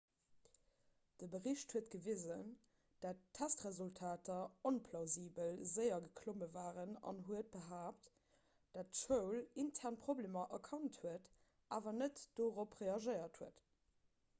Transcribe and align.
de 1.21 1.25
bericht 1.33 1.73
huet 1.73 1.89
gewisen 1.95 2.47
datt 3.05 3.19
testresultater 3.39 4.39
onplausibel 4.69 5.61
séier 5.75 6.01
geklomme 6.07 6.49
waren 6.57 6.97
an 7.13 7.21
huet 7.29 7.51
behaapt 7.59 8.09
datt 8.79 8.91
d'schoul 8.97 9.39
intern 9.67 10.03
problemer 10.07 10.59
erkannt 10.61 11.01
huet 11.05 11.31
awer 11.81 11.97
net 12.03 12.25
dorop 12.43 12.77
reagéiert 12.83 13.43
huet 13.45 13.67